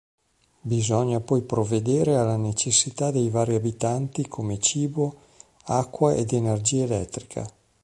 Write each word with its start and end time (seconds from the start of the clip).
Bisogna 0.61 1.19
poi 1.19 1.43
provvedere 1.43 2.15
alle 2.17 2.35
necessità 2.35 3.11
dei 3.11 3.29
vari 3.29 3.53
abitanti 3.53 4.27
come 4.27 4.57
cibo, 4.57 5.19
acqua 5.65 6.15
ed 6.15 6.33
energia 6.33 6.85
elettrica. 6.85 7.45